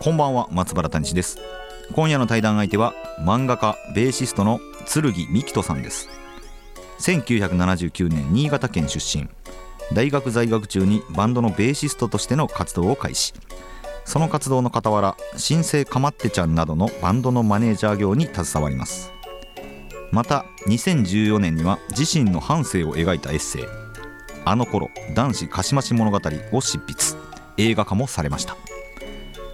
[0.00, 1.38] こんばんは松原谷です。
[1.92, 6.08] 今夜の対談相手は漫画家ベーシストの剣美希人さんです。
[7.00, 9.28] 1979年新潟県出身。
[9.92, 13.34] 大学在学中にバンドのベーシストとしての活動を開始。
[14.04, 19.12] その活動の傍ら新生かまってちゃんなどのバンドのマネージャー業に携わります。
[20.12, 23.64] また2014年には自身の半生を描いたエッセイ
[24.46, 26.20] 「あの頃男子かしまし物語」
[26.52, 27.18] を執筆。
[27.56, 28.56] 映画化もされました。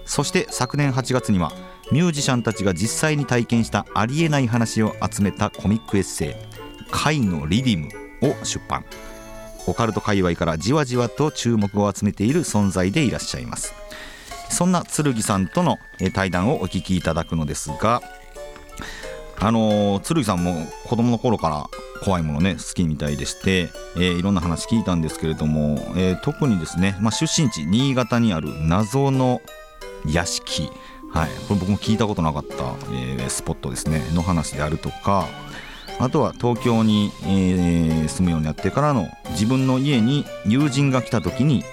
[0.05, 1.51] そして昨年8月には
[1.91, 6.35] ミュージシャンたちが実際に体験したありえない話を集めたコミックエッセイ
[6.91, 7.89] 「貝のリディム」
[8.21, 8.85] を出版。
[9.67, 13.73] オカルト界隈からじわじわと注目を集めている存在でいらっしゃいます。
[14.49, 15.79] そんな剣さんとの
[16.13, 18.01] 対談をお聞きいただくのですが
[19.37, 21.69] あの剣さんも子供の頃から
[22.03, 29.41] 怖いものね好きみたいでして、えー、いろんな話聞いたんですけれども、えー、特にですね、まあ、出身地新潟にある謎の
[30.07, 30.69] 屋敷。
[31.11, 32.55] はい、これ僕も聞いたことなかった、
[32.91, 34.03] えー、スポットですね。
[34.13, 35.27] の話であるとか。
[35.97, 41.63] あとは東京に、えー、住むようになってからの自分の家に友人が来た時に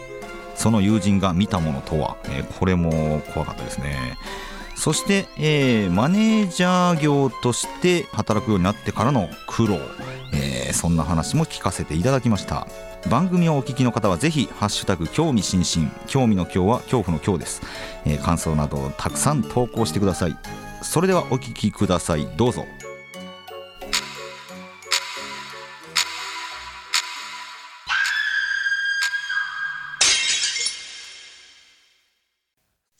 [0.54, 4.16] その友人が見たものとは、えー、これも怖かったですね。
[4.74, 9.78] そして、えー、マネージャー業として働くようになってからの苦労、
[10.32, 12.66] えー、そんな話も聞かせていただきました。
[13.10, 17.62] 番組をお聞きの方はぜひハッシュタグ興味津々興味の今日は恐怖の今日です、
[18.06, 20.36] えー、感想などたくさん投稿してください
[20.82, 22.64] それではお聞きくださいどうぞ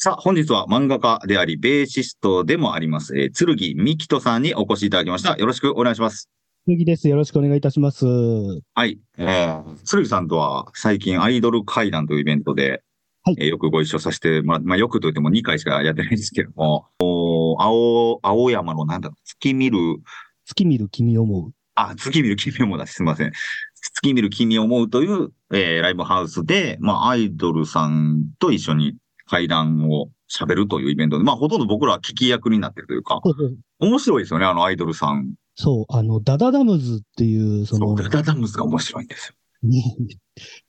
[0.05, 5.37] さあ、本日は漫画家であり、ベーシストでもあります、えー、剣美希人さんにお越しいただきました。
[5.37, 6.29] よろしくお願いします。
[6.65, 7.09] 剣です。
[7.09, 8.07] よろしくお願いいたします。
[8.07, 9.01] はい。
[9.19, 12.83] えー、剣さんとは最近アイドル会談というイベントで、
[13.25, 19.79] はい、えー、よくご一緒させてもらって、まあ、よくと言っても2回しかやってないですけども、お青、青山のなんだ、月見る。
[20.45, 21.53] 月見る君思う。
[21.75, 23.33] あ、月見る君思うだすみません。
[23.75, 28.95] 月見る君思うという、えー、ライブハウスで、まあ、アイドルさんと一緒に
[29.27, 33.21] 会談を喋るというイベントで、まあほとんど僕らは聞き役になってるというか、
[33.81, 35.35] 面白いですよね、あのアイドルさん。
[35.55, 39.35] そう、あの、ダダダムズっていう、その、ダダダムズが面白いんですよ。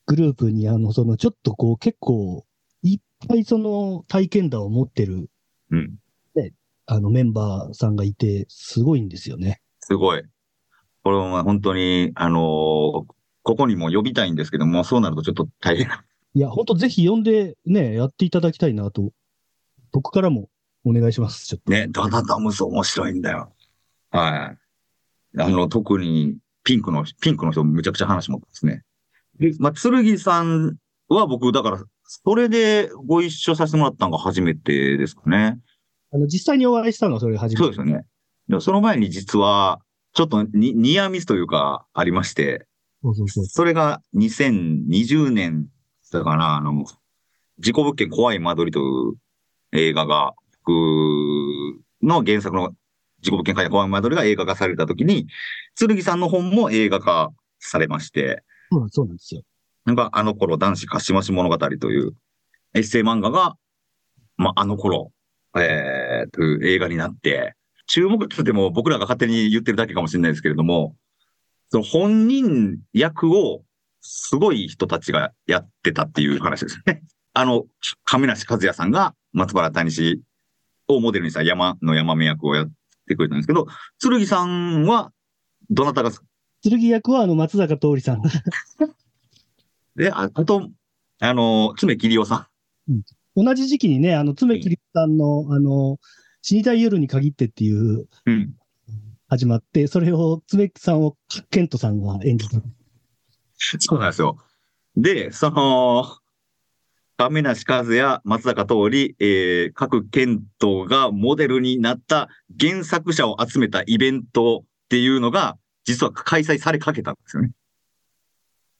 [0.05, 2.45] グループに、あの、その、ちょっとこう、結構、
[2.83, 5.29] いっぱいその体験談を持ってる、
[5.71, 5.95] うん。
[6.35, 6.53] ね、
[6.85, 9.61] あの、メンバーさんがいて、すごいんですよね。
[9.79, 10.23] すごい。
[11.03, 13.05] これは本当に、あのー、
[13.43, 15.87] ここにも呼びたいんですけども、そうなるとちょっと大変
[16.35, 19.11] いや、本当ぜひ呼んでね、やっていただきたいなと、
[19.91, 20.49] 僕からも
[20.85, 21.71] お願いします、ちょっと。
[21.71, 23.51] ね、ダダダムス面白いんだよ。
[24.11, 24.62] はい。
[25.37, 28.83] あの、特にピンクの、ピンクの人むちゃくちゃ話持ってますね。
[29.39, 30.77] で、まあ、剣さん
[31.09, 35.59] は僕、だから、それでご一緒させてもらったのが初めてですかね。
[36.11, 37.57] あの、実際にお会いしたのはそれ初めて？
[37.57, 38.05] そうですよね。
[38.49, 39.81] でその前に実は、
[40.13, 42.67] ちょっとニニアミスというか、ありまして、
[43.01, 43.45] そうそうそう。
[43.45, 45.67] それが2020年
[46.11, 46.85] だから、あの、
[47.59, 49.15] 事故物件怖い間取りという
[49.71, 50.33] 映画が、
[50.65, 52.73] 僕の原作の
[53.23, 55.27] 事故物件怖い間取りが映画化されたときに、
[55.75, 59.41] 剣さんの本も映画化されまして、うん、そうなんですよ。
[59.85, 62.13] なんか、あの頃男子かしまし物語という
[62.73, 63.55] エッセイ漫画が、
[64.37, 65.11] まあ、あの頃、
[65.55, 67.55] えー、という映画になって、
[67.87, 70.95] 注目っても僕らが勝手に言ってるだけかもしれないですけれども、
[71.69, 73.63] その本人役を
[74.01, 77.03] すごい人たちがやってたっていう話ですね。
[77.33, 77.65] あの、
[78.03, 80.21] 亀梨和也さんが松原谷氏
[80.87, 82.71] をモデルにした山の山目役をやっ
[83.13, 83.67] てくれたんですけど、
[84.01, 85.11] 剣さんは、
[85.69, 86.11] どなたが
[86.61, 88.21] 剣役はあの松坂桃李さん。
[89.95, 90.69] で、ああと、
[91.19, 92.49] あの、爪切夫さ
[92.87, 92.93] ん。
[92.93, 95.99] うん、同じ時期にね、あの、爪切夫さんの、あの、
[96.41, 98.53] 死にたい夜に限ってっていう、うん、
[99.27, 101.17] 始まって、それを爪さんを
[101.49, 102.57] ケントさんが演じた。
[103.79, 104.37] そうなんですよ。
[104.95, 106.05] で、その、
[107.17, 112.29] 亀梨和也、松坂桃李、えー、各県党がモデルになった
[112.59, 117.51] 原作者を集めたイベントっていうのが、実は開催されかけたんですよね。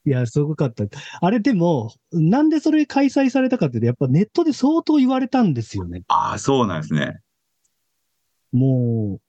[0.06, 0.84] いや、すごかった。
[1.22, 6.04] あれでも、なんでそれ開催されたかってやっぱネットで相当言われたんですよね。
[6.08, 7.20] ああ、そうなんですね。
[8.52, 9.22] もう、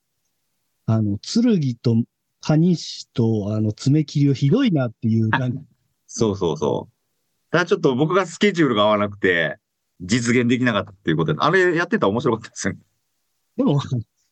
[0.86, 2.04] あの、剣と
[2.40, 5.30] 蟹師と、あの、爪切りをひどいなっていう、
[6.06, 6.93] そうそうそう。
[7.54, 9.58] ただちょっと僕がスケジュールが合わなくて、
[10.00, 12.80] 実現できなかったっていうことで、あれやってたら面白かったですよね。
[13.56, 13.80] でも、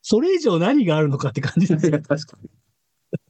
[0.02, 1.92] それ以上何があるのかって感じですよ。
[2.02, 2.36] 確か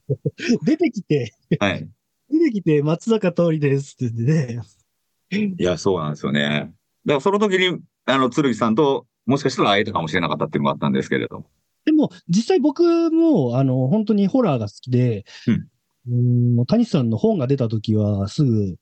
[0.65, 1.57] 出てきて、に。
[1.59, 1.87] はい。
[2.27, 4.55] 出てきて、松坂通りですって言って
[5.37, 5.53] ね。
[5.59, 6.73] いや、そうなんですよね。
[7.05, 11.45] だからその時に、あの、剣さんと、もしかしたら会えたかもしれなかったっていうのがあったんですけれど。
[11.85, 15.67] でも、実際僕も、あの、本当にホラーが好きで、うん
[16.57, 18.77] うん、谷さんの本が出た時は、すぐ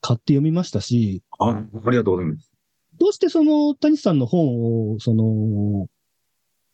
[0.00, 2.50] 買って読みましたし、あ、ありがとうございます。
[2.98, 5.88] どうしてその谷さんの本を、その、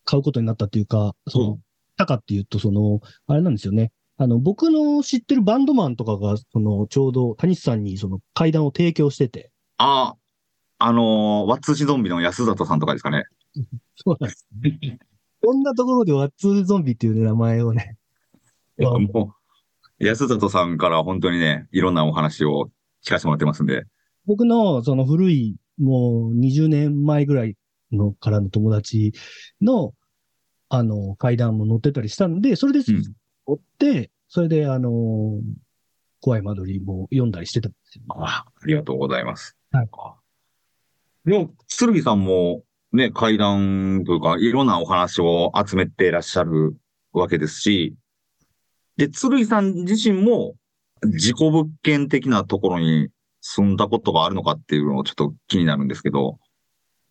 [0.05, 1.61] 買うことになったっていうか、その、うん
[1.97, 3.93] たかっていうと、その、あれなんですよね。
[4.17, 10.15] あの、僕の知ってるバンドマンとかが、その、ちょうど谷さんにその階段を提供してて、あ、
[10.79, 13.25] あのーワッツシゾンビの安里さんとかですかね。
[13.97, 14.47] そうなんです。
[15.41, 17.97] こんなところでワッツゾンビっていうね名前をね、
[18.79, 19.35] いやあも
[20.01, 22.71] う、安里さんから本当にね、いろんなお話を
[23.05, 23.85] 聞かせてもらってますんで。
[24.27, 27.57] 僕のその古い、もう20年前ぐらい
[27.93, 29.13] のからの友達
[29.61, 29.93] の、
[30.69, 33.15] あの、階段も乗ってたりしたんで、それでうん
[33.47, 35.41] 追って、それであの、
[36.21, 38.05] 怖い間取りも読んだりしてたんですよ。
[38.09, 39.57] あありがとうございます。
[39.71, 39.89] はい
[41.27, 46.77] でも、剣さんもね、階段というか、いろんなお話を集めていらっしゃる
[47.13, 47.97] わけですし、
[48.97, 50.55] で、剣さん自身も
[51.07, 53.09] 自己物件的なところに
[53.41, 56.39] 住んだことがあるのかっていうのをちょっと気になるんですけど、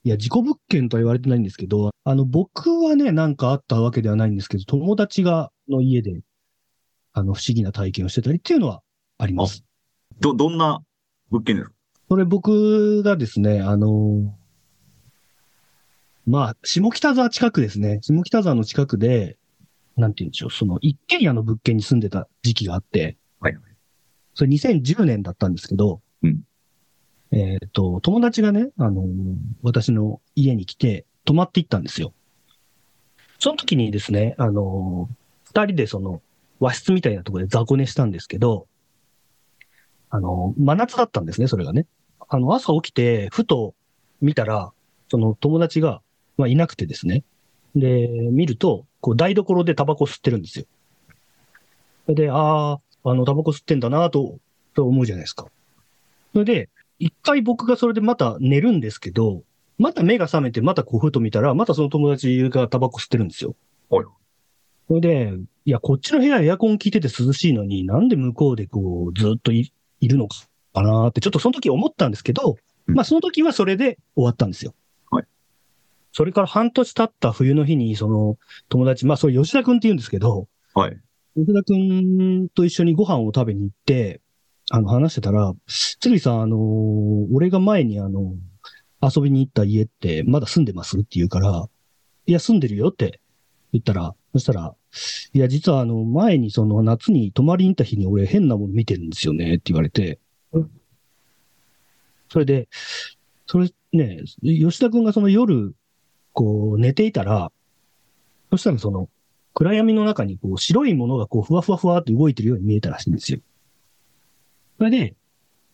[0.04, 6.22] いや、事故物件とは言われてないんですけど、あの、僕はね、なんかあったわけではないんですけど、友達が、の家で、
[7.13, 8.81] あの、不思議な体験をしてたりっていうのは
[9.18, 9.63] あります。
[10.19, 10.81] ど、どんな
[11.30, 11.74] 物件ですか？
[12.10, 14.36] それ僕がですね、あの
[16.28, 18.00] まあ、下北沢近くですね。
[18.01, 19.38] 下北沢の近くで、
[19.96, 23.56] なんて言うんでしょう、その一軒家の物件に住んでた時期があって、はい
[24.33, 26.41] それ2010年だったんですけど、うん
[27.31, 29.03] えっ、と、友達がね、あの
[29.63, 32.13] 私の家に来て泊まっていったんですよ。
[33.39, 35.09] その時にですね、あの
[35.45, 36.21] 二人でその
[36.59, 38.68] 和室みたいなところで雑魚寝したんですけど、
[40.12, 41.88] あの真夏だったんですね、それがね。
[42.29, 43.75] あの、朝起きて、ふと
[44.21, 44.71] 見たら、
[45.09, 46.01] その友達が、
[46.38, 47.24] まあ、いなくてですね。
[47.75, 50.65] で、見ると、こう、台所でタバコ吸ってるんですよ。
[52.07, 54.39] で、ああ、あの、タバコ吸ってんだなと、
[54.73, 55.47] と思うじゃないですか。
[56.33, 56.69] それで、
[57.00, 59.44] 一回僕がそれでまた寝るんですけど、
[59.77, 63.55] また目が覚めて、またこう、ふと見たら、またその友達がタバコ吸ってるんですよ。
[63.89, 64.05] はい
[64.88, 65.33] それで、
[65.65, 69.71] いや、こっちの部屋エアコン効いてて涼しいのに、なんで向こうでこう、ずっとい
[70.01, 72.57] いるのかなって、ちょっとその時思ったんですけど、
[72.88, 74.75] うんまあその時はそれで終わったんですよ。
[75.09, 75.25] はい。
[76.11, 81.00] それから半年経った冬の日に、その友達、まあそれ吉田くんって言うんですけど、はい。
[81.35, 84.21] 吉田くんと一緒にご飯を食べに行って、
[84.69, 86.57] あの話してたら、つるいさん、あの
[87.33, 88.35] 俺が前にあの、
[89.01, 91.68] 遊びに行った家ってまだ住んでますって言うから、
[92.25, 93.19] いや、住んでるよって
[93.74, 94.75] 言ったら、そしたら、
[95.33, 100.19] いや、実はあの、前にその夏に泊まりに行った日に俺変なもの見てるんですよねって言われて、
[102.29, 102.68] それで、
[103.45, 105.75] それね、吉田くんがその夜、
[106.31, 107.51] こう寝ていたら、
[108.51, 109.10] そしたらその、
[109.53, 113.39] 暗闇の中にこう白いものがこうふわふわふわって動いてるように見えたらしいんですよ。
[114.77, 115.15] それで、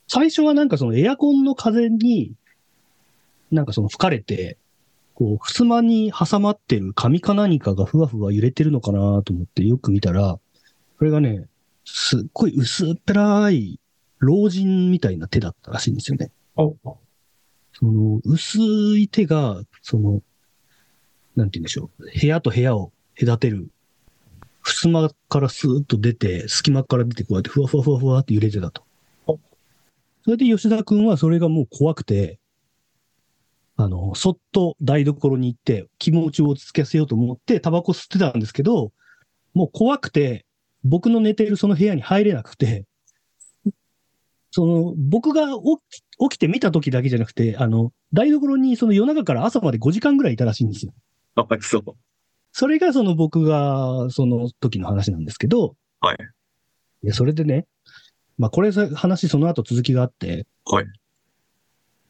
[0.07, 2.33] 最初はなんかそのエアコンの風に、
[3.51, 4.57] なんかその吹かれて、
[5.13, 10.39] こう、襖に挟まってる紙か何かがふわふわ揺れてるのかなと思ってよく見たら、
[10.97, 11.47] これがね、
[11.85, 13.79] すっごい薄っぺらい
[14.19, 16.31] 老人みたいな手だったらしいんですよね。
[17.73, 18.59] その、薄
[18.97, 20.21] い手が、その、
[21.35, 22.03] なんて言うんでしょう。
[22.19, 23.67] 部屋と部屋を隔てる、
[24.63, 28.83] 襖からスーッと出て、隙間から出てこうやってふわふわふわふわって揺れてたと。
[30.23, 32.39] それで吉田くんはそれがもう怖くて、
[33.75, 38.91] あの、そっと台所に行って気持ちを落ち着けさせようと思ってタバコ吸ってたんですけど、
[39.53, 40.45] もう怖くて、
[40.83, 42.85] 僕の寝ているその部屋に入れなくて、
[44.51, 50.93] その、僕が起き起きて見た時だけじゃなくて、あの、台所にその夜中から朝まで5時間ぐらいいたらしいんですよ。
[51.35, 51.83] かわいそう。
[52.59, 56.17] それがその僕がその時の話なんですけど、はい。
[57.03, 57.67] いや、それでね、
[58.37, 60.85] まあこれさ話その後続きがあって、はい。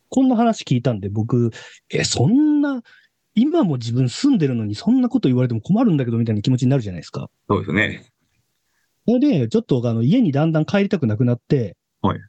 [0.10, 1.52] こんな話聞いたんで僕、
[1.92, 2.82] え、そんな、
[3.36, 7.30] 今も自分住んでるのにそんなこと言われても困るんだけどみたいな気持ちになるじゃないですか。
[7.48, 8.08] そうですね。
[9.08, 12.20] それで、ちょっとあの家にだんだん帰りたくなくなって、はい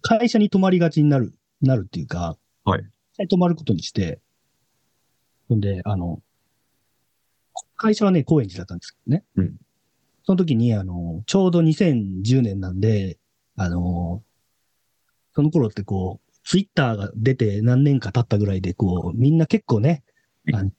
[0.00, 4.20] 会社に泊まりがちになる、なるっていうか、はい会社に泊まることにして、
[5.48, 6.22] ほんで、あの、
[7.76, 9.24] 会社はね、高円寺だったんですけどね。
[9.36, 9.56] うん
[10.26, 13.18] その時に、あの、ちょうど2010年なんで、
[13.56, 14.22] あの、
[15.34, 20.02] その頃ってこう、ツイッターが出て何年か経ったぐらいで、こう、みんな結構ね、
[20.52, 20.70] あの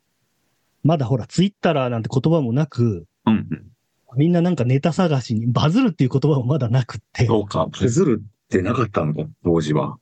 [0.84, 3.72] まだほら、ツイッターなんて言葉もなく、うんうん。
[4.18, 9.98] みんななんかネタ探しに、バズるっていう言葉もまだなくって、そうか、バズるってなかったのか、当時は。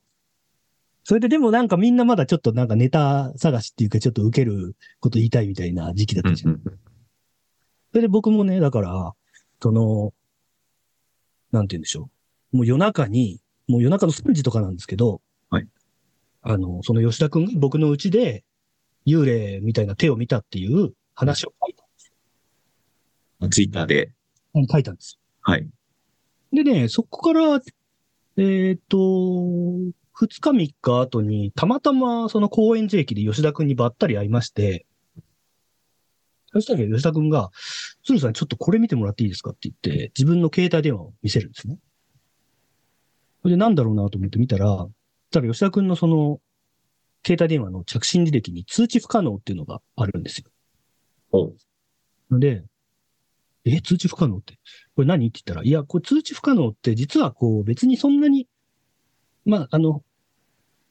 [1.04, 6.52] それででもなんかみんなまだちょっとなんかネタ探しっていうかちょっと受けること言いたいみたいな時期だったじゃん。
[6.52, 6.62] うん
[7.94, 9.14] それで僕もね、だから、
[9.62, 10.12] その、
[11.52, 12.10] なんて言うんでしょ
[12.52, 12.56] う。
[12.56, 15.68] もう夜中に、もう夜中の3時とかなんですけど、はい。
[16.42, 18.42] あの、その吉田くんが僕の家で
[19.06, 21.84] 幽霊みたいな手を見たっていう話を書いた
[23.42, 23.50] うん。
[23.50, 24.10] ツイッターで。
[24.54, 25.60] うん書いたんですはい。
[25.60, 26.64] よ。
[26.64, 27.60] でね、そこから、
[28.38, 28.98] えっ、と、
[30.20, 34.86] 2日3日後に、たまたまその高円寺駅で吉田くんにばったり会いまして、
[36.52, 37.50] そしたら吉田くんが、
[38.04, 41.78] 鶴さんちょっとこれ見てもらっていいですかって言って、自分の携帯電話を見せるんですね。
[43.42, 44.86] それでなんだろうなと思って見たら、
[45.30, 46.40] たら吉田くんのその、
[47.26, 50.44] 携帯電話の着信履歴に通知不可能っていうのがあるんですよ。
[51.32, 51.56] おう
[52.30, 52.64] ので、
[53.64, 54.58] え、通知不可能って、
[54.94, 55.26] これ何？
[55.26, 58.46] って言ったら、いや、これ通知不可能って実はこう別にそんなに、
[59.44, 60.02] まあ、あの、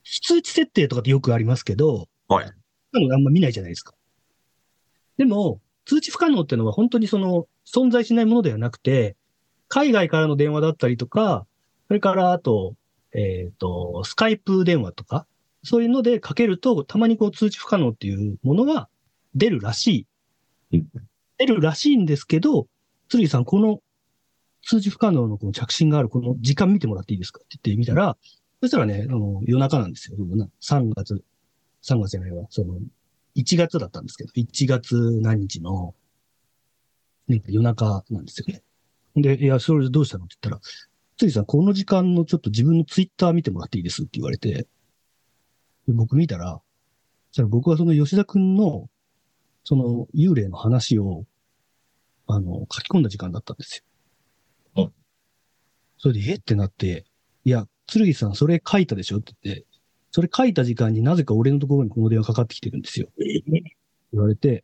[0.04, 2.46] 非通知設定とかってよくありますけど、はい。
[2.46, 2.52] 不
[2.94, 3.94] 可能あんま見ないじゃないですか。
[5.18, 9.16] でも、通知不可能ってのは本当にその存在しないものではなくて、
[9.68, 11.46] 海外からの電話だったりとか、
[11.88, 12.76] それからあと、
[13.14, 15.26] えっ、と、スカイプ電話とか、
[15.64, 18.90] そういうのでかけると、たまにこう通知不可能っていうものが
[19.36, 20.08] 出るらし
[20.72, 20.88] いうん。
[21.38, 22.68] 出るらしいんですけど、
[23.10, 23.80] 鶴木さん、この
[24.64, 28.18] 通知不可能のこの着信があるこの時間見てもらっていいですかって言ってみたら、
[28.64, 30.18] そしたらね、あの夜中なんですよ。
[30.62, 31.22] 3月、
[31.82, 32.80] 3月じゃないわ、その、
[33.36, 35.94] 1月だったんですけど、1月何日の、
[37.28, 38.64] なんか夜中なんですよね。
[39.18, 40.62] で、いや、それでどうしたのって言ったら、
[41.18, 44.68] ついさん、この時間のちょっと自分のツイッター見てもらっていいですって言われて、で
[45.88, 46.62] 僕見たら、
[47.32, 48.90] そしたら僕はその吉田くんの、
[49.66, 51.26] その幽霊の話を、
[52.28, 53.84] あの、書き込んだ時間だったんです
[54.78, 54.84] よ。
[54.86, 54.94] うん
[55.98, 56.36] それで、え？
[56.36, 57.04] ってなって、
[57.44, 59.18] いや、剣さん、それ書いたでしょ？
[59.18, 59.66] って言って、
[60.12, 63.08] それ書いた時間になぜか俺のところにこの電話かかってきてるんですよ。
[63.18, 64.64] 言われて、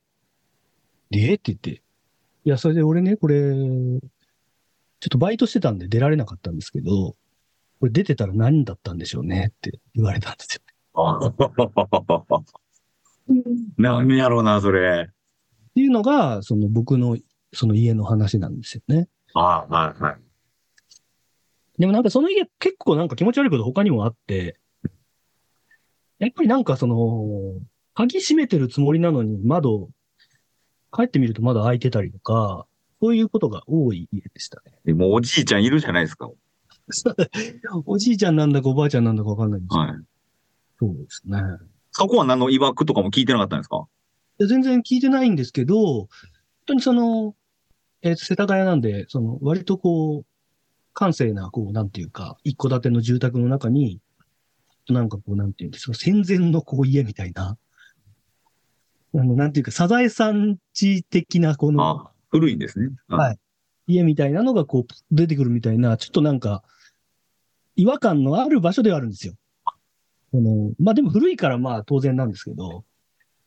[1.10, 1.34] で、え？
[1.36, 1.72] って言って、
[2.46, 4.00] いや、それで俺ね、これ、ちょ
[5.08, 7.16] っとバイトしてたんで出られなかったんですけど、
[7.80, 9.48] これ出てたら何だったんでしょうね？
[9.50, 10.62] って言われたんですよ。
[10.94, 11.34] あ
[13.78, 15.08] 何やろうな、それ。
[15.10, 17.18] っていうのが、その僕の、
[17.54, 19.08] その家の話なんですよね。
[19.34, 20.18] あはいはい。
[21.80, 24.60] でもなんかその家結構なんか気持ち悪いこと他にもあって、
[26.20, 27.54] やっぱりなんかその、
[27.94, 29.90] 鍵閉めてるつもりなのに窓、
[30.92, 32.66] 帰ってみるとまだ開いてたりとか、
[33.02, 34.74] そういうことが多い家でしたね。
[34.84, 36.30] でもうおじいちゃんいるじゃないですか。
[37.86, 40.04] おじいちゃんなんだかおばあちゃんなんだかわかんないんですけど、はい。
[40.80, 41.40] そうですね。
[41.92, 43.86] そこは何の曰くとかも聞いてなかったんですか？
[44.40, 46.08] いや全然聞いてないんですけど、本
[46.66, 47.36] 当にその、
[48.02, 50.26] えー世田谷なんで、その、割とこう、
[51.00, 54.02] 閑静な、こう、なんていうか、一戸建ての住宅の中に、
[54.90, 57.58] なんかこう、なんていうんですか、戦前のこう、家みたいな、
[59.16, 62.90] あの、なんていうか、サザエさん地的な、この、あ古いんですね。
[63.08, 63.40] はい
[63.92, 66.64] 家みたいなのがこう、出てくるみたいな、ちょっとなんか、
[67.76, 69.34] 違和感のある場所ではあるんですよ。
[69.66, 72.84] あの、まあ、でも古いからまあ当然なんですけど、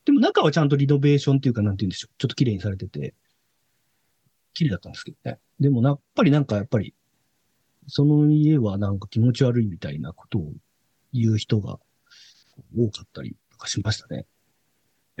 [0.05, 2.15] でも中はちゃんとリノベーションっていうかなんて言うんでしょう。
[2.17, 3.13] ちょっと綺麗にされてて、
[4.53, 5.39] 綺麗だったんですけどね。
[5.61, 6.93] でもな、やっぱりなんかやっぱり、
[7.87, 10.51] その家はなんか気持ち悪いみたいなことを
[11.13, 11.77] 言う人が
[12.77, 14.25] 多かったりとかしましたね。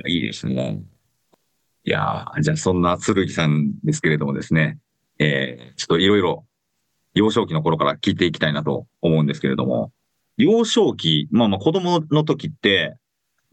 [0.07, 0.81] いいですね。
[1.85, 4.79] いやじゃあそんな剣さんですけれどもですね、
[5.19, 6.45] えー、ちょっといろいろ
[7.13, 9.91] 幼少期の頃から聞いていきたいなと思うんですけれども、
[10.37, 12.97] 幼少期、まあまあ子供の時って、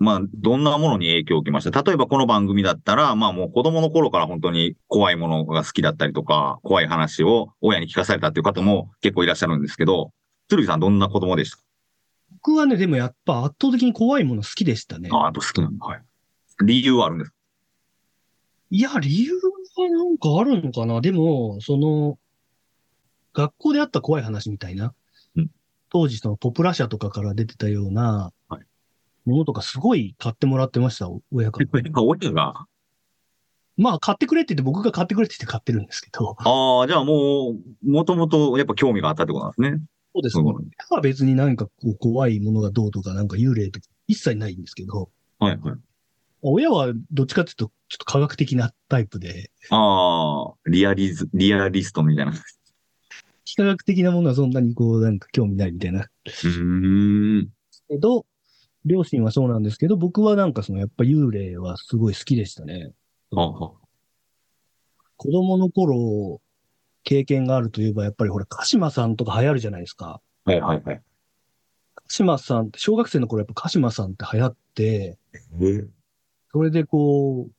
[0.00, 1.82] まあどんなものに影響を受けました？
[1.82, 10.10] 例えばこの番組だったら、まあもう子供の頃から本当に怖いものが好きだったりとか、怖い話を親に聞かされたっていう方も結構いらっしゃるんですけど、
[10.48, 11.58] 剣さんどんな子供でした？
[12.42, 15.10] 僕はね、でもやっぱ圧倒的に怖いもの好きでしたね。
[15.12, 15.86] ああ、やっぱ好きなんだ。
[15.86, 16.02] はい。
[16.64, 17.36] 理由はあるんですか？
[18.70, 21.00] いや、理由はなんかあるのかな。
[21.00, 22.18] でも、その、
[23.34, 24.94] 学校であった怖い話みたいな、
[25.36, 25.50] うん。
[25.90, 28.62] 当時そのポプラ社とかから出てたようなはい、
[29.24, 31.66] ものとかすごい買ってもらってました、親から。
[32.02, 32.66] 親が？
[33.76, 39.82] まあ、買ってくれって言って僕が買ってくれって言って買ってるんですけど、ああ、じゃあもう、もともとやっぱ興味があったってことなんですね。
[40.12, 40.42] そうですね。
[40.42, 45.74] うん部屋は別になんかこう怖いものがどうとか、なんか幽霊とか一切ないんですけど、はいはい。
[46.42, 52.32] 親はどっちかっていうと、ちょっと科学的なタイプで、ああ、リアリズ、リアリストみたいな。
[52.32, 52.34] う
[53.44, 56.06] 非科学的なものはそんなにこう、なんか興味ないみたいな。
[56.26, 57.48] ーん。
[57.88, 58.26] けど、
[58.84, 62.92] 両親はそうなんですけど、僕はなんかそのやっぱ幽霊はすごい好きでしたね。
[63.36, 63.70] ああ
[65.16, 66.40] 子供の頃、
[67.04, 70.20] 経験があるといえば、やっぱりほら、鹿島さんとか流行るじゃないですか。
[70.44, 71.02] はいはいはい。
[71.94, 75.84] 鹿島さんって、小学生の頃やっぱ鹿島さんって流行って、え
[76.52, 77.52] それでこう、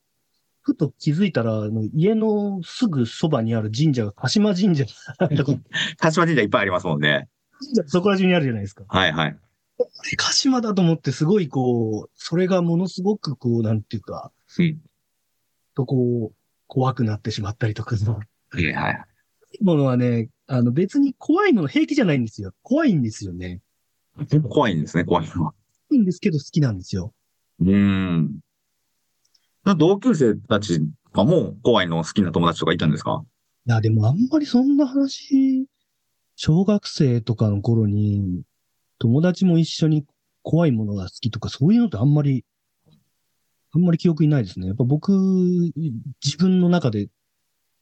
[0.61, 4.85] ふと気づいたら、あの家のすぐそばにある神社が鹿島神社
[5.97, 7.29] 鹿島神社いっぱいありますもんね。
[7.59, 8.83] 神社そこら中にあるじゃないですか。
[8.87, 9.37] はいはい。
[9.97, 14.79] あれ鹿島だと思ってすごいこう、それがものすごくこう、なんていうか、うん。
[15.75, 16.35] とこう、
[16.67, 19.05] 怖くなってしまったりとか、はいはい。
[19.61, 22.53] ものはね、あの別に怖いもの平気じゃないんですよ。
[22.63, 23.61] 怖いんですよね。
[24.49, 25.53] 怖いんですね、怖いのは。
[25.91, 27.13] いいんですけど好きなんですよ。
[27.59, 28.39] うん。
[29.77, 30.81] 同級生たち
[31.13, 33.23] がもう怖いの好きな友達とかいたんですか
[33.67, 35.67] いや、でもあんまりそんな話、
[36.35, 38.41] 小学生とかの頃に、
[39.01, 40.05] 友達も一緒に
[40.43, 42.45] 怖いものが好きとか、そういうのってあんまり、
[43.73, 44.67] あんまり記憶にないですね。
[44.67, 45.11] やっぱ僕、
[46.23, 47.09] 自分の中で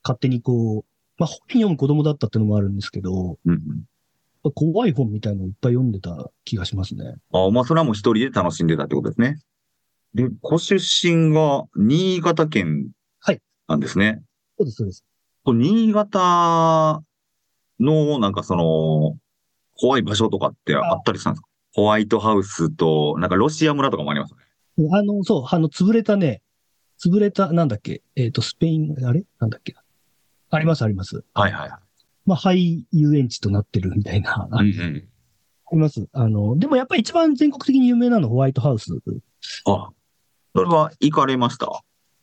[0.02, 3.60] 勝手にこう、まあ本読む子供だったってのもあるんですけど、うん。
[4.56, 7.16] 怖い本みたいのをいっぱい読んでた気がしますね。
[7.34, 9.42] あまあ、それはもう一人で楽しんでたってことですね。
[10.14, 14.22] で、ご出身が新潟県はいなんですね。
[14.58, 15.04] そうです、そうです。
[15.46, 17.04] 新潟
[17.82, 19.18] の、なんかその、
[19.80, 21.48] 怖い場所とかってあったりしたんですか？
[21.74, 24.40] ホワイトハウスと、なんかロシア村とかもありますね。
[24.92, 26.42] あの、そう、あの、潰れたね、
[27.00, 29.24] 潰れた、なんだっけ、えっ、と、スペイン、あれ？
[29.40, 29.76] なんだっけ？
[30.50, 31.24] あります、あります。
[31.34, 31.70] はいはい。
[32.26, 35.80] まあ、廃遊園地となってるみたいな、あうんりうん。
[35.80, 36.08] ます。
[36.12, 38.94] あの、でもやっぱり一番全国的に有名なのはホワイトハウス。
[38.94, 39.00] い
[39.66, 39.90] あ、
[40.56, 41.68] それは行かれました？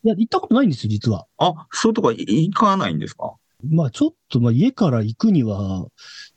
[0.03, 1.27] や、行ったことないんですよ、実は。
[1.39, 3.35] あ、そういうとこ行かないんですか？
[3.71, 5.87] まあ、ちょっと、まあ、家から行くには、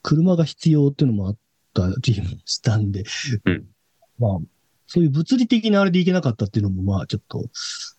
[0.01, 1.37] 車が必要っていうのもあっ
[1.73, 3.03] たりもしたんで、
[3.45, 3.65] うん
[4.19, 4.37] まあ、
[4.87, 7.45] そういう物理的なあれで行けなかったっていうのも、まあ、ちょっと、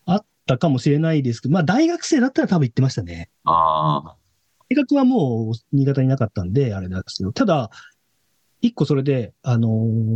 [0.07, 3.31] あったかもしれないですけど、まあ、大学生だったら多分行ってましたね。
[3.45, 4.17] ああ。
[4.71, 7.71] 大学はもう新潟になかったんで、あれなんですけど、ただ、
[8.61, 9.71] 一個それで、あのー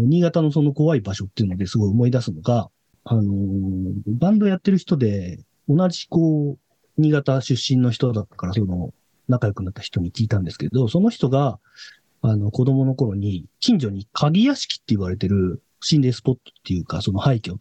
[0.07, 2.71] 新潟のその怖い場所っていうのですごい思い出すのが、
[3.05, 8.93] あのーバンドやってる人で、同じこう、新潟出身の人だったから、その、
[9.29, 11.59] 仲良くなった人に聞いたんですけど、その人が、
[12.23, 17.57] あの、子供の頃に、近所に鍵屋敷って言われてる心霊スポットっていうか、その廃墟。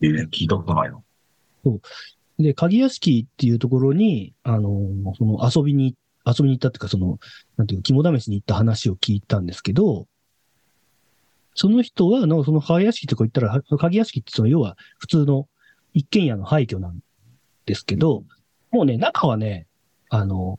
[0.00, 1.02] えー聞いたことないの。
[2.38, 5.94] で、鍵屋敷っていうところに、あの、その遊びに、
[6.26, 7.18] 遊びに行ったっていうか、その、
[7.56, 10.06] なんていうか、肝試しに行った話を聞いたんですけど、
[11.54, 15.48] その人は、のその鍵屋敷とか行ったら、鍵屋敷ってその、要は普通の
[15.92, 16.98] 一軒家の廃墟なん
[17.66, 18.24] ですけど、
[18.72, 19.68] もうね、中はね、
[20.10, 20.58] あの、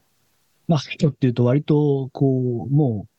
[0.67, 3.10] まあ、廃墟っていうと割と、こう、もう、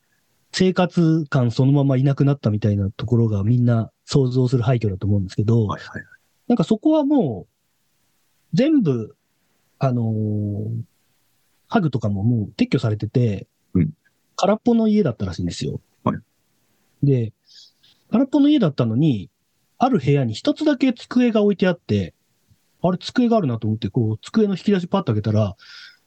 [0.53, 6.05] 生活感そのままいなくなったみたいなところがみんな想像する廃墟だと思うんですけど、はいはい。
[6.49, 9.17] なんかそこはもう、全部、
[9.79, 10.67] あのー
[11.69, 13.91] 家具とかももう撤去されてて、うん
[14.37, 15.81] 空っぽの家だったらしいんですよ。
[16.05, 16.19] はい
[17.03, 17.33] で、
[18.11, 19.31] 空っぽの家だったのに、
[19.79, 22.15] ある部屋に一つだけ机が置いてあって、
[22.83, 25.57] あれ机があるなと思って、こう、机の引き出しパッと開けたら、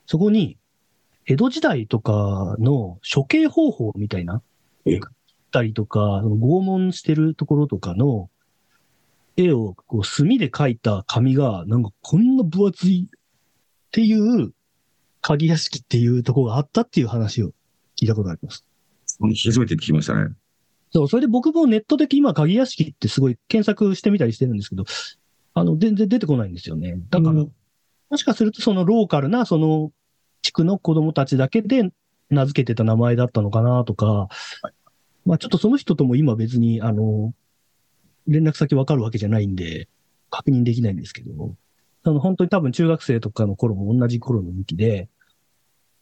[0.06, 0.58] そこに、
[1.30, 4.42] 江戸時代とかの処刑方法みたいな、
[4.86, 5.00] え？
[5.52, 8.32] たりとか、拷問してるところとかの、
[9.38, 13.20] 絵をこう墨で描いた紙が、なんかこんな分厚いっ
[13.92, 14.54] ていう、
[15.22, 17.50] 鍵屋敷っていうところがあったっていう話を
[17.96, 18.66] 聞いたことがあります。
[19.20, 20.34] 初めて聞きましたね。
[20.92, 24.86] そう、それで僕もネットで今、鍵屋敷ってすごい検索してみたりしてるんですけど、
[25.54, 26.98] あの、全然出てこないんですよね。
[27.12, 27.52] だから、うん
[28.10, 29.92] もしかするとそのローカルな、その
[30.42, 31.92] 地区の子供たちだけで
[32.30, 34.30] 名付けてた名前だったのかなとか、
[35.26, 37.34] まあちょっとその人とも今別に、あの、
[38.28, 39.88] 連絡先わかるわけじゃないんで、
[40.30, 41.56] 確認できないんですけど、
[42.04, 45.10] あの、本当に多分中学生とかの頃も同じ頃の向きで、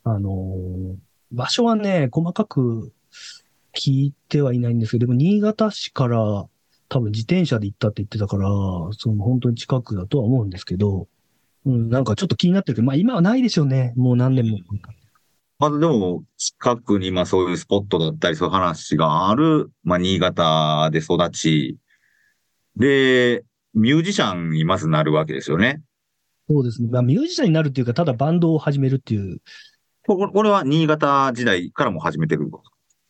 [0.04, 0.96] あの、
[1.32, 2.94] 場所はね、細かく
[3.74, 6.48] 聞いてはいないんですけど、でも新潟市から
[6.90, 8.50] 多分自転車で行ったって言ってたから、
[8.92, 11.08] その本当に近くだとは思うんですけど、
[11.66, 13.94] うん、なんかちょっと気になってるけど、まあ今はないでしょうね。
[13.96, 14.58] もう何年も。
[15.60, 21.78] まあでも、近くにまあそういうスポットだったり、そういう話がある、まあ新潟で育ち、
[22.76, 23.44] で、
[23.74, 25.82] ミュージシャンにまずなるわけですよね。
[26.50, 26.90] そうですね。
[26.92, 29.42] まあミュージシャンになるっていうか、ただバンドを始めるっていう。
[30.06, 32.50] これは新潟時代からも始めてる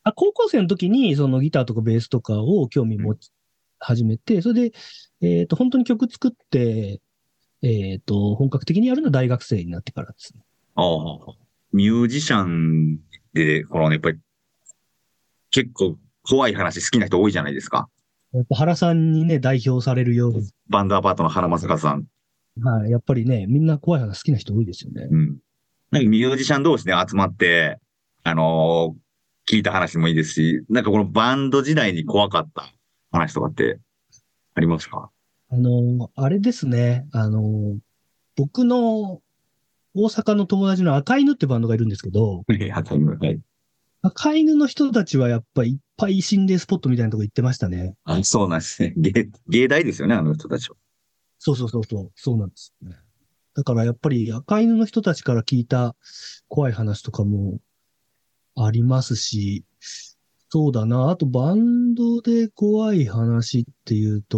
[0.04, 3.32] あ高校生の時にそのギターとかベースとかを興味持ち
[3.80, 4.72] 始めて、それで、
[5.22, 7.02] えっ、と、本当に曲作って、
[7.62, 10.42] えっ、と、本格的にやるのは大学生になってからですね。
[10.76, 11.34] ああ。
[11.74, 13.00] ミュージシャン
[13.34, 14.20] で、このね、やっぱり、
[15.52, 17.90] 結構怖い話好きな人多いじゃないですか。
[18.34, 22.06] やっぱ原さんにね、代表されるように、バンドアパートの原正和さん。
[22.62, 25.08] はい、やっぱりね、みんな怖い話好きな人多いですよね。
[25.10, 25.38] うん。
[25.92, 27.80] なんかミュージシャン同士で集まって、
[28.24, 29.08] あのー
[29.50, 32.70] 聞いた話もいいですし、なんかこのバンド時代に怖かった
[33.12, 33.80] 話とかって
[34.56, 35.10] ありますか？
[35.50, 37.78] あの、あれですね、あの、
[38.36, 39.22] 僕の
[39.94, 42.70] 大阪の友達の赤犬ってバンドがいるんですけど、 はい。
[42.70, 43.42] はい。
[44.02, 47.96] 赤犬の人たちはやっぱりいっぱい心霊スポットみたいなとこ行ってましたね。
[48.04, 48.94] あ、そうなんですね。
[48.98, 50.76] 芸、芸大ですよね、あの人たちは。
[51.40, 52.74] そうそうそうそう、そうなんです。
[53.56, 55.96] だからやっぱり赤犬の人たちから聞いた
[56.48, 57.60] 怖い話とかも
[58.56, 59.66] ありますし、
[60.50, 61.10] そうだな。
[61.10, 64.38] あとバンドで怖い話っていうと、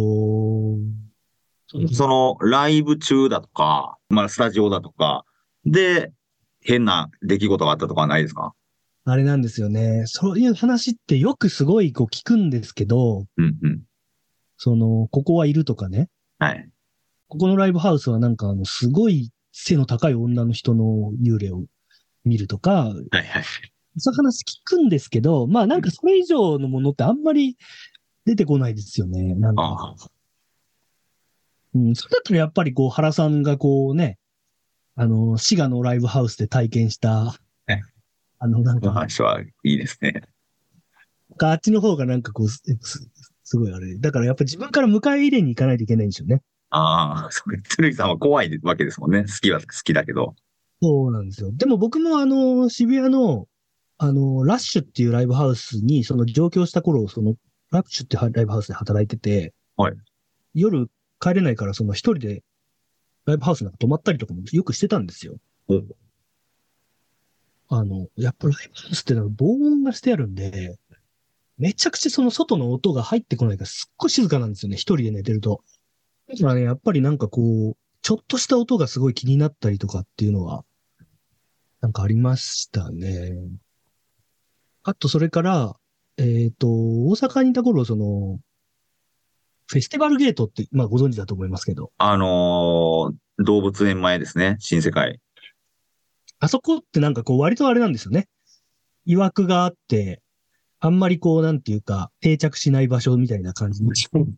[1.92, 5.24] その、ライブ中だとか、まあ、スタジオだとか、
[5.64, 6.12] で、
[6.60, 8.54] 変な出来事があったとかはないですか？
[9.04, 10.02] あれなんですよね。
[10.06, 13.82] そういう話ってよくすごいこう聞くんですけど、うんうん。
[14.56, 16.08] その、ここはいるとかね。
[16.38, 16.68] はい。
[17.28, 21.64] ここのライブハウスはなんかあの、すごい背の高い女の人の幽霊を
[22.24, 23.44] 見るとか、はいはい。
[23.98, 27.56] そういう話聞くんですけど、まあなんかそれ以上のものってあんまり
[28.24, 29.34] 出てこないですよね。
[29.34, 29.94] なんか。
[31.74, 34.18] うん、それだったらやっぱりこう原さんがこうね、
[34.96, 37.34] あの、滋賀のライブハウスで体験した
[37.68, 37.80] え、
[38.38, 40.22] あのなんか、話はいいですね。
[41.38, 43.08] あっちの方がなんかこう、すす
[43.44, 43.98] すごいあれ。
[43.98, 46.42] だからやっぱ自分から迎え入れに行かないといけないんでしょうね。
[46.70, 47.58] ああ、そうか。
[47.68, 49.22] 鶴木さんは怖いわけですもんね。
[49.22, 50.34] 好きは好きだけど。
[50.82, 51.50] そうなんですよ。
[51.52, 53.46] でも僕もあの、渋谷の、
[54.02, 57.34] あの、ラッシュっていうライブハウスに、その上京した頃、その、
[57.70, 59.94] ラッシュっていうライブハウスで働いてて、はい
[60.52, 62.42] 夜帰れないから、その一人で
[63.26, 65.36] ライブハウスなんか泊まったりとかもよくしてたんですよ。
[65.68, 65.88] うん
[67.68, 70.76] あの、やっぱライブハウスってのは防音がしてあるんで、
[71.58, 75.62] めちゃくちゃその外の音が入ってこないからすっごい静かなんですよね、一人で寝てると。
[76.26, 80.64] だからね、やっぱりなんかこう、ちょっとした音がすごい気になったりとかっていうのは、
[81.82, 83.36] なんかありましたね。
[84.82, 85.76] あと、それから、
[86.16, 88.38] えっ、と、大阪にいた頃、その、
[89.66, 94.56] フェスティバルゲートって、まあご存知だと思いますけど、あのー動物園前ですね。
[94.58, 95.18] 新世界。
[96.40, 98.28] あそこってなんかこう割とあれなんですよね。
[99.06, 100.20] 曰くがあって、
[100.78, 103.92] あんまりこうなんていうか定着しない場所みたいな感じに。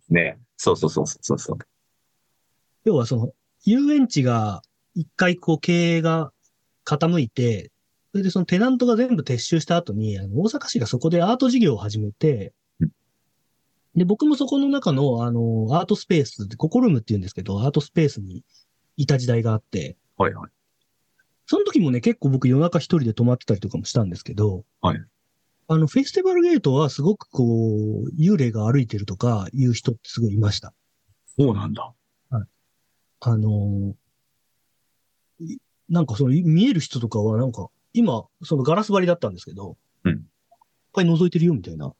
[0.08, 0.38] ね。
[0.56, 1.58] そうそうそうそうそう。
[2.84, 3.32] 要はその
[3.64, 4.62] 遊園地が
[4.94, 6.32] 一回こう経営が
[6.84, 7.70] 傾いて、
[8.12, 12.90] それでそのテナントが全部撤収した後に、あの大阪市がそこでアート事業を始めてうん、
[13.96, 18.44] で、僕もそこの中のあのアートスペース、ココルームって言うんですけど、アートスペースに
[18.96, 20.50] いた時代があって、はいはい。
[21.46, 25.00] その時もね、結構僕夜中一人で泊まってたりとかもしたんですけど、はい。
[25.68, 30.74] あの、フェスティバルゲートはすごくこう、幽霊が歩いてるとかいう人ってすごいいました。
[31.38, 31.94] そうなんだ。
[33.24, 33.94] あの
[35.38, 40.20] いなんかその見える人とかはなんか、今、そのガラス張りだったんですけど、うんいっ
[40.94, 41.94] ぱい覗いてるよみたいな、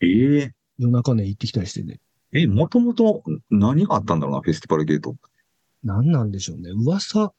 [0.00, 0.06] え
[0.38, 2.00] え夜中ね、行ってきたりしてね。
[2.32, 5.14] え、もともと何があったんだろうな、フェスティバルゲート。
[5.84, 6.70] 何なんでしょうね。
[6.70, 7.32] 噂、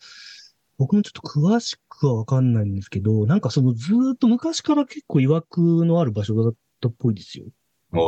[0.77, 7.45] 僕もちょっと詳しくはわかんないんですけど、なんかそのずーっと昔から結構曰くのある場所だったっぽいですよ。
[7.93, 7.99] ええ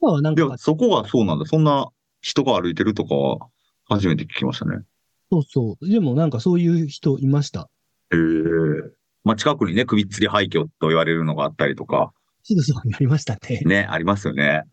[0.00, 1.44] まあなんかそこはそうなんだ。
[1.46, 1.88] そんな
[2.20, 3.48] 人が歩いてるとかは
[3.84, 4.78] 初めて聞きましたね。
[5.30, 5.88] そうそう。
[5.88, 7.70] でもなんかそういう人いました。
[8.12, 8.90] ええ
[9.24, 13.60] まあ、近くにね、首吊り廃墟と言われるのがあったりとか、すぐそばにありましたね。
[13.64, 14.64] ね、ありますよね。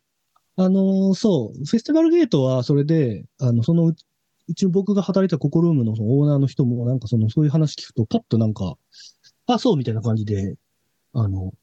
[0.56, 4.06] あのーそう、フェスティバルゲートはそれで、あの、そのうち、
[4.50, 8.76] うちの僕が働いたココルームのそのオーナーの人も、なんかその、そういう話聞くと、パッとなんか、
[9.46, 10.56] あ、そうみたいな感じで、
[11.14, 11.54] あの、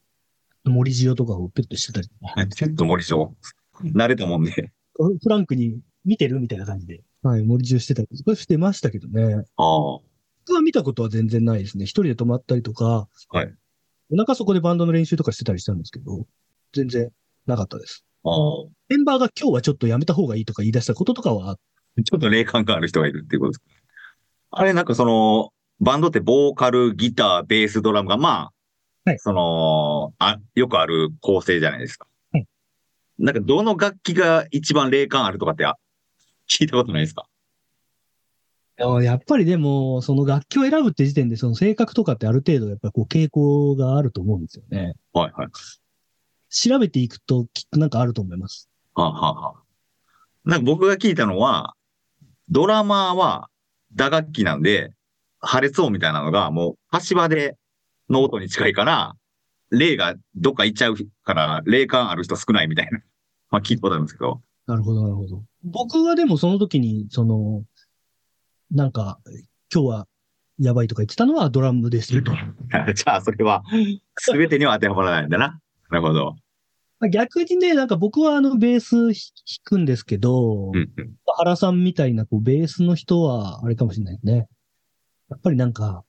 [0.64, 3.34] 森塩とかをペットしてたりとか、ちょっと森城。
[3.82, 4.72] 慣れたもんね。
[4.94, 9.44] フランクに見てるみたいな感じで、はい、森塩してたりとかしてましたけどね。
[9.56, 9.98] ああ。
[10.46, 11.84] 僕は見たことは全然ないですね。
[11.84, 13.52] 一人で泊まったりとか、はい。
[14.12, 16.26] お腹そこでバンドの練習とかしてたりしたんですけど、
[16.72, 17.10] 全然
[17.46, 18.04] なかったです。
[18.24, 18.32] ああ。
[18.88, 21.56] メンバーが今日はちょっとやめた方がいいとか言い出したこととかは、
[22.04, 23.66] ちょっと霊感がある人がいるっていうことですか？
[24.52, 28.50] あれ、なんかその、バンドってボーカル、ギター、ベース、ドラムが、ま
[29.04, 32.06] あ、はいその、あ、よくある構成じゃないですか。
[32.32, 32.46] はい
[33.18, 35.76] なんか、どの楽器が一番霊感あるとかって、あ
[36.48, 37.26] 聞いたことないですか？
[38.78, 44.94] あやっぱりでも、その楽器を選ぶって時点で、その性格とかってある程度、やっぱりこう傾向があると思うんですよね。
[45.12, 45.48] はいはい。
[46.50, 48.68] 調べていくときっとなんかあると思います。
[48.94, 49.62] はあ、はあはあ、
[50.44, 51.74] なんか僕が聞いたのは、
[52.48, 53.48] ドラマーは
[53.94, 54.92] 打楽器なんで、
[55.40, 57.56] 破裂音みたいなのがもう橋場で
[58.10, 59.14] の音に近いから、
[59.70, 63.00] 霊がどっか行っちゃうから、霊感ある人少ないみたいな。
[63.50, 64.42] まあ聞いたことあるんですけど。
[64.66, 65.42] なるほど、なるほど。
[65.64, 67.64] 僕はでもその時に、その、
[68.70, 69.18] なんか、
[69.72, 70.08] 今日は
[70.58, 72.32] やばいとか言ってたのはドラムですよと。
[72.94, 73.62] じゃあそれは、
[74.18, 75.60] すべてには当てはまらないんだな。
[75.90, 76.36] なるほど。
[76.98, 79.14] まあ逆にね、なんか僕はあのベース弾
[79.64, 81.14] くんですけど、うんうん。
[81.26, 84.48] 原さんみたいなこうベースの人はあれかもしれないね。
[85.28, 86.04] やっぱりなんか、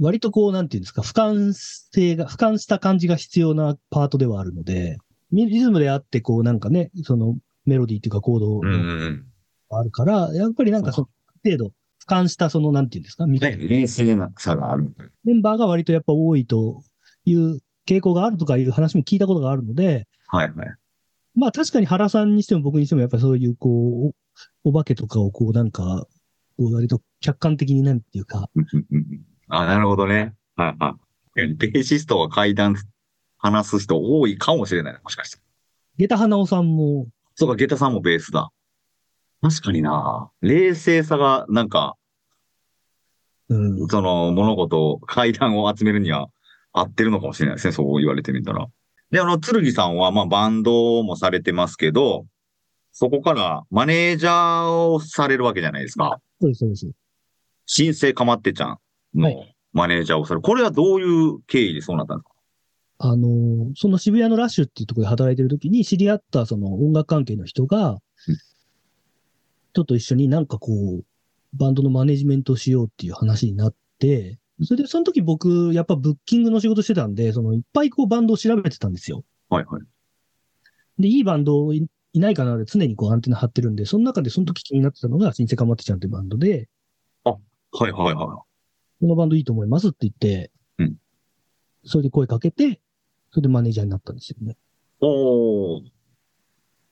[0.00, 4.98] 割とこう、なんていうんですか、俯瞰性が、俯瞰した感じが必要なパートではあるので、
[5.30, 8.60] ミリズムであって、こうなんかね、そのメロディーっていうかコード。
[8.60, 11.08] があるから、やっぱりなんかその、
[11.44, 11.72] 程度、
[12.06, 14.94] 俯瞰したその、なんていうんですか、冷静な差がある。
[15.24, 16.82] メンバーが割とやっぱ多いと
[17.24, 20.68] いう傾向があるとかいう話も聞いたことがあるので、はいはい。
[21.34, 24.14] まあ確かに原さんにしても僕にしてもやっぱりそういうこう、
[24.64, 26.06] おお化けとかをこうなんか、
[26.58, 28.50] こう割と客観的になんていうか、
[29.48, 30.34] あ、なるほどね。
[30.56, 30.96] はいは
[31.36, 31.54] い。
[31.54, 32.76] ベーシストが階段
[33.38, 35.00] 話す人多いかもしれない。
[35.02, 35.38] もしかして。
[35.98, 38.50] 下駄花尾さんも、そうか、ゲタさんもベースだ。
[39.42, 41.96] 確かにな冷静さが、なんか、
[43.48, 46.28] うん、その物事を、階段を集めるには
[46.72, 47.72] 合ってるのかもしれないですね。
[47.72, 48.66] そう言われてみたら。
[49.10, 52.24] で、あの、剣さんは、まあ、バンドもされてますけど、
[52.92, 56.20] そこからマネージャーをされるわけじゃないですか。
[56.40, 56.90] そうです、そうです。
[57.66, 58.78] 新生かまってちゃんは
[59.14, 60.42] のマネージャーをされる。
[60.42, 62.30] これはどういう経緯でそうなったんですか？
[62.98, 67.98] あのー、その渋谷のラッシュっていうところで働いてる時に知り合ったその音楽関係の人が
[69.74, 71.04] うん、ちょっと一緒になんかこう、
[71.54, 79.24] バンドのマネジメントをしようっていう話になって、それでその時僕、やっぱブッキングの仕事してたんで、そのいっぱいこうバンドを調べてたんですよ。
[79.48, 79.82] はいはい。
[80.98, 86.68] で、いいバンドいいないかなで常にこうアンテナ張ってるんで、その中でその時気になってたのが、新生かまってちゃんっていうバンドで、
[87.24, 88.44] はいはいは
[89.00, 90.96] このバンドいいと思いますって言って、うん
[91.84, 92.80] それで声かけて、
[93.32, 94.52] それでマネージャーになったんですよね。
[94.52, 94.56] い。
[95.00, 95.82] おー。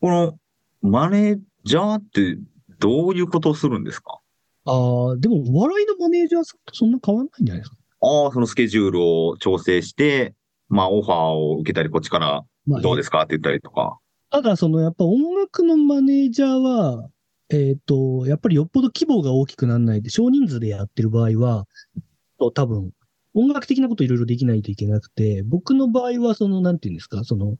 [0.01, 0.39] この、
[0.81, 2.39] マネージャーって
[2.81, 4.21] どういうことをするんですか？
[4.65, 4.73] あ
[5.13, 7.77] あ、でもお笑いのマネージャーさんとそんな変わんないんじゃないですか？
[8.03, 10.35] ああ、そのスケジュールを調整して、
[10.69, 13.21] まあ、オファーを受けたり、こっちからまあ、どうですか？
[13.23, 13.99] って言ったりとか。
[14.31, 17.09] ただ、その、やっぱ音楽のマネージャーは、
[17.49, 21.67] えっ、と、やっぱりよっぽど規模が大きくならないで、少人数でやってる場合は、
[22.39, 22.93] と多分、
[23.35, 27.57] 音楽的なこといろいろできないといけなくて、僕の場合は、その、なんていうんですか、その、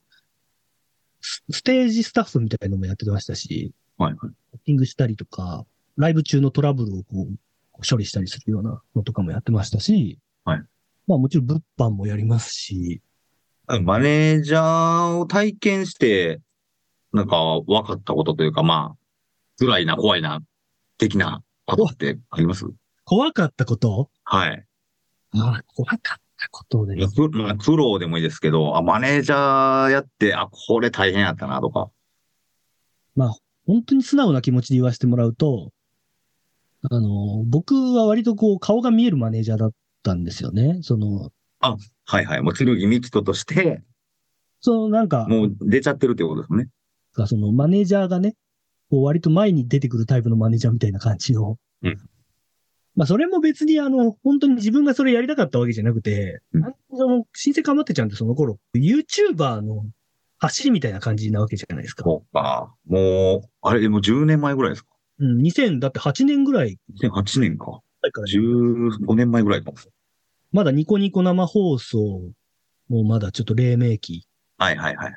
[1.19, 4.31] スステージスタッフみたいなのもやってましたし、はいはい。
[4.51, 5.65] セッティングしたりとか、
[5.97, 7.37] ライブ中のトラブルをこう、
[7.87, 10.63] 処理したりするようなのとかもやってましたし、はい。
[11.07, 13.01] まあもちろん物販もやりますし、
[13.67, 16.41] マネージャーを体験して、
[17.13, 17.37] なんか
[17.67, 18.97] 分かったことというか、まあ、
[19.59, 20.41] 辛いな、怖いな、
[20.97, 22.65] 的なことってあります？
[23.05, 24.09] 怖かったこと？
[24.23, 24.65] はい。
[25.33, 25.99] ああ怖かっ
[26.37, 31.89] たことでまあくまあ苦労でもいいですけど、あ、マネージャーやって、あ、これ大変やったな、とか。
[33.65, 35.71] 本当に素直な気持ちで言わせてもらうと、
[36.89, 39.71] あの、僕は割とこう顔が見えるマネージャーだっ
[40.03, 40.79] たんですよね。
[40.81, 42.41] その、はいはい。
[42.41, 43.83] もう、剣美人として、
[44.61, 46.67] そのなんか、もう出ちゃってるってことですね。
[47.27, 48.35] そのマネージャーがね、
[48.89, 51.57] こう割と前に出てくるタイプのマネージャーみたいな感じの。
[51.83, 51.97] うん
[52.93, 59.85] まあそれも別にあの、本当に自分がそれやりたかったわけじゃなくて、うんの、新生かまってちゃんってその頃、YouTuber の
[60.41, 62.03] 走りみたいな感じなわけじゃないですか。
[62.03, 62.73] そうか。
[62.87, 64.89] もう、あれ、もう10年前ぐらいですか？
[65.19, 67.79] うん、2000、だって8年ぐらい ?2008 年か。
[68.01, 69.77] 前から、15年前ぐらいかも。
[70.51, 72.31] まだニコニコ生放送
[72.89, 74.25] もまだちょっと黎明期。
[74.57, 75.15] はいはいはい。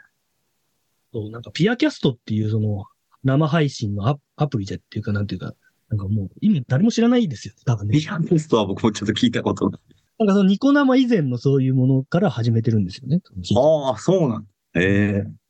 [1.12, 2.84] そうなんかピアキャストっていうその
[3.24, 5.54] 生配信のアアプリじゃっていうかなんていうか、
[5.88, 7.98] なんかもう今誰も知らないですよ、多分ね。
[7.98, 9.80] ビアテストは僕もちょっと聞いたことない。
[10.18, 13.20] なんかそのニコ生以前のそういうものから始めてるんですよね。
[13.56, 14.48] ああ、そうなんだ。
[14.74, 15.44] ええ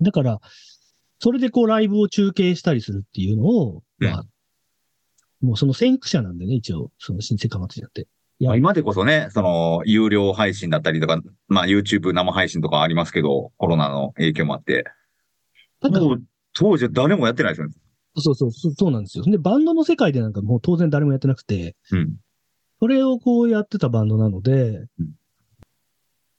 [0.00, 0.40] だから、
[1.18, 4.24] それでこうライブを中継したりするっていうのを、うんまあ、
[5.40, 8.06] もうその先駆者なんでね、一応、その新生かまってちゃって。
[8.38, 14.84] いやまあ今でこそね、その、有料配信だったりとか、まあ YouTube 生配信とかありますけど、コロナの影響もあって。
[15.80, 17.74] ただもう当時は誰もやってないですよね。
[18.18, 19.24] そうそうそう、そうなんですよ。
[19.24, 22.16] で、バンドの世界でなんかもう当然誰もやってなくて、うん。
[22.80, 24.52] それをこうやってたバンドなので、
[24.98, 25.10] うん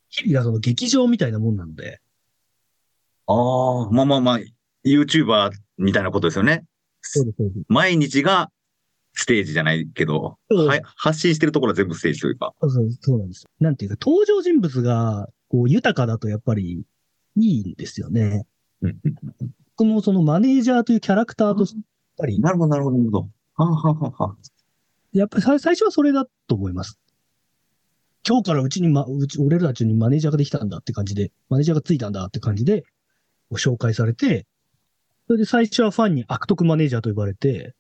[0.09, 2.01] 日々がその劇場みたいなもんなので、
[3.27, 4.39] ああ、まあまあまあ、
[4.85, 6.63] YouTuber みたいなことですよね。
[7.01, 7.65] そうです、そうです。
[7.67, 8.49] 毎日が
[9.13, 12.53] ステージじゃないけど、はい、発信してるところは全部ステージというか。
[12.61, 13.49] そうそうそうなんですよ。
[13.59, 16.85] なんていうか、登場人物がこう豊かだとやっぱり
[17.35, 18.45] いいんですよね。
[18.81, 18.97] うん
[19.77, 21.83] 僕もそのマネージャーというキャラクターとして、やっ
[22.17, 23.19] ぱり、なるほど、なるほど、なるほど。
[23.19, 24.35] はあ、はあはあはあ、
[25.13, 26.99] やっぱり最最初はそれだと思います。
[28.27, 32.83] 今日からうちに、ま、うち、俺らたちにマネージャーができたんだって感じで、マネージャーがついたんだって感じで、
[33.49, 34.45] ご紹介されて、
[35.27, 37.73] それで最初はファンに悪徳マネージャーと呼ばれて、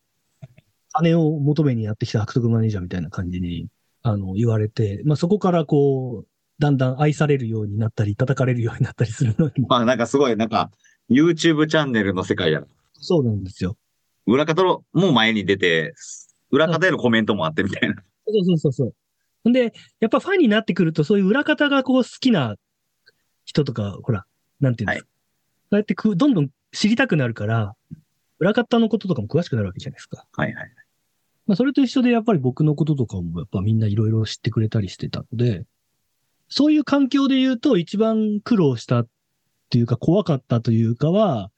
[0.93, 3.67] 金を求めにやってきた悪徳マネージャーみたいな感じに、
[4.03, 6.27] あの、言われて、まあ、そこからこう、
[6.59, 10.71] だんだん愛されるようになったり、叩かれるようになったりするのに、まあ、なんかすごい、なんか、
[11.09, 12.67] YouTube チャンネルの世界やな。
[12.93, 13.75] そうなんですよ。
[14.25, 15.93] 裏方のも前に出て、
[16.51, 17.95] 裏方へのコメントもあってみたいな。
[18.25, 18.93] そうそうそうそう。
[19.47, 22.57] ほんで、やっぱファンになってくると、そういう裏方がこう好きな
[23.45, 24.25] 人とか、ほら、
[24.59, 25.09] なんていうんですか。
[25.71, 27.73] そうやってくどんどん知りたくなるから、
[28.39, 30.25] 裏方のこととかも詳しくなるわけじゃないですか。
[30.33, 30.71] はいはい。
[31.45, 35.63] まあ、それと一緒でやっぱり僕のこととかもやっぱみんないろいろ知ってくれたりしてたので、
[36.49, 39.07] そういう環境で言うと一番苦労したっ
[39.69, 41.51] ていうか怖かったというかは、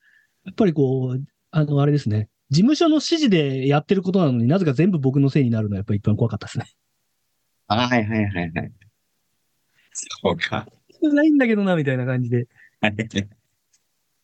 [0.45, 2.29] やっぱりこう、あの、あれですね。
[2.51, 6.67] 事務所の指示でやってることなのになぜか全部僕のせいになるのはやっぱり一番怖かったですね。
[7.69, 8.71] あはいはいはいはい。
[9.93, 10.67] そうか。
[11.01, 12.47] ないんだけどな、みたいな感じで。
[12.81, 12.95] はい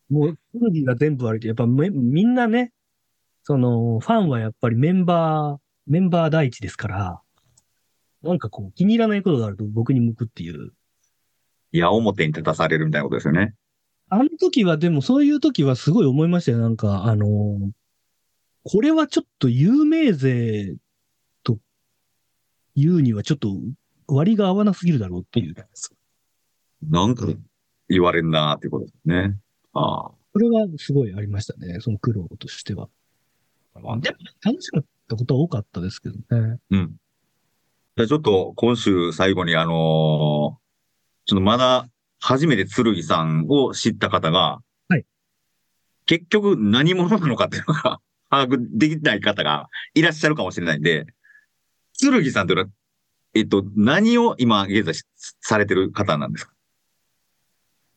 [0.07, 2.71] もう、古着が全部悪いて、やっぱめみんなね、
[3.43, 7.21] その、ファンはやっぱりメンバー、メンバー第一ですから、
[8.21, 10.73] なんかこう、気に入らないことがあると僕に向くっていう。
[11.71, 13.55] いや、表に立たされるみたいなことですよね。
[14.09, 16.59] あの時は、でもそういう時はすごい思いましたよ。
[16.59, 17.71] なんか、あのー
[18.67, 20.79] これはちょっと有名税と
[22.75, 23.55] 言うにはちょっと
[24.07, 25.55] 割が合わなすぎるだろうっていう。
[26.89, 27.27] なんか
[27.89, 29.39] 言われんなーっていうことですね。
[29.73, 30.11] ああ。
[30.33, 31.79] それはすごいありましたね。
[31.79, 32.89] その苦労としては。
[33.75, 33.95] でも
[34.43, 36.59] 楽しかったことは多かったですけどね。
[36.69, 36.95] うん。
[37.95, 40.65] じゃあちょっと今週最後にあのー
[41.25, 41.87] ちょっとまだ
[42.19, 45.05] 初めて剣さんを知った方が、はい。
[46.05, 51.07] 結局何者なのかっていうのが把握できない方がいらっしゃるかもしれないんで、
[51.99, 52.69] 剣さんというのは、
[53.33, 55.03] えっと、何を今現在し
[55.41, 56.53] されてる方なんですか？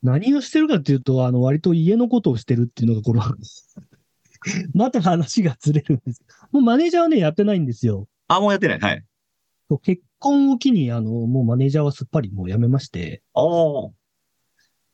[0.03, 3.23] 何をしてるかっていうと、あの、割と家のことをしてるっていうのがこの、
[4.73, 6.23] また話がずれるんです。
[6.53, 8.09] もうマネージャーはね、やってないんですよ。
[8.29, 8.79] あ、もうやってない。
[8.79, 9.05] はい。
[9.83, 13.91] 結婚を機に、あの、もうマネージャーはすっぱりもう辞めまして、ああ。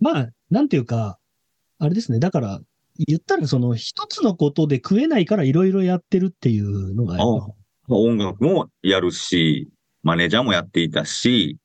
[0.01, 1.19] まあ、なんていうか、
[1.79, 2.19] あれですね。
[2.19, 2.61] だから、
[2.99, 7.19] 言ったらその一つのことで食えないからいろいろやってるっていうのが、
[7.89, 9.69] 音楽もやるし、
[10.03, 11.59] マネージャーもやっていたし、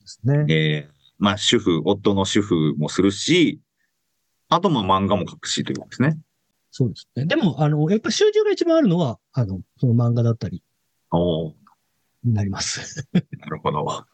[0.00, 0.46] ですね。
[0.48, 3.60] えーまあ主婦、夫の主婦もするし、
[4.48, 6.18] あとまあ漫画も描くしということですね。
[6.70, 7.24] そうですね。
[7.24, 10.62] でも、あの、やっぱ収入が一番あるのは、あの、その漫画だったり
[11.10, 11.52] おー
[12.24, 13.08] になります。
[13.38, 14.04] なるほど。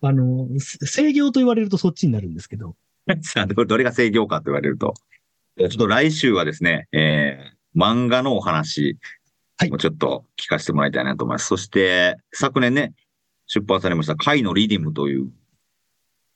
[0.00, 2.76] あの、せ制業と言われるとそっちになるんですけど、
[3.22, 4.94] さあ、どどれが制御かと言われると。
[5.58, 8.98] ちょっと来週はですね、えー、漫画のお話
[9.60, 11.46] はいもちょっと聞かせてもらいたいなと思います。
[11.46, 12.94] そして、昨年ね、
[13.48, 15.32] 出版されました、貝のリディムという、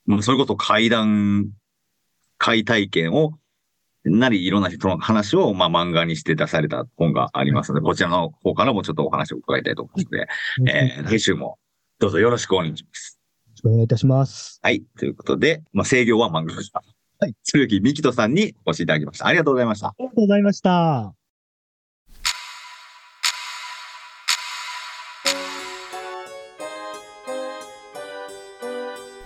[0.07, 1.51] もうそれこそ怪談、
[2.37, 3.39] 怪体験を、
[4.05, 10.27] なりいろんな人の話を、まあ、漫画にして出された本がありますので、こちらの方からもちょっとお話を伺いたいと思いま
[10.59, 11.59] すので、えー、来週も
[12.01, 13.21] どうぞよろしくお願いします。
[13.65, 14.59] お願いいたします。
[14.61, 14.83] はい。
[14.99, 16.83] ということで、まあ、制御は漫画でした。
[17.21, 17.37] はい。
[17.45, 19.29] 鶴木美希人さんにお越しいただきました。
[19.29, 19.87] ありがとうございました。
[19.87, 21.22] ありがとうございました。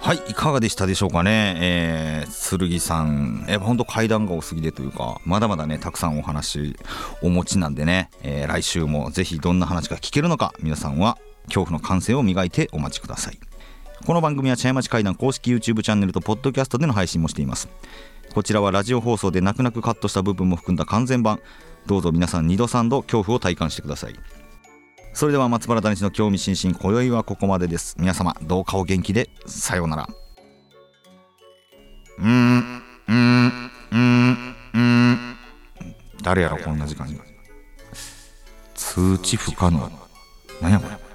[0.06, 1.56] はい、いかがでしたでしょうかね？
[1.58, 6.76] えー、剣さん、えー、ほんと階段が多すぎでというか、まだまだね、たくさんお話
[7.22, 13.38] お持ちなんでね、えー来週もぜひどんな話が聞けるのか、皆さんは恐怖の感性を磨いてお待ちください。
[14.06, 17.68] この番組は茶屋町階段公式 YouTube チャンネルとポッドキャストでの配信もしています。
[18.32, 21.40] こちらはラジオ放送で泣く泣くカットした部分も含んだ完全版。
[21.86, 24.14] どうぞ皆さん2度3度恐怖を体感してください。
[25.16, 27.96] それでは松原谷氏の興味津々今宵はここまでです。
[27.98, 30.06] 皆様どうかお元気でさようなら。
[32.18, 35.36] うんうんうんうん。
[36.22, 37.18] 誰やろこんな時間に。
[38.74, 39.90] 通知不可能。
[40.60, 41.05] 何やこれ。